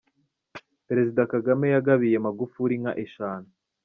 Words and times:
Perezida 0.87 1.21
Kagame 1.33 1.65
yagabiye 1.75 2.17
Magufuli 2.25 2.73
inka 2.77 2.93
eshanu. 3.03 3.49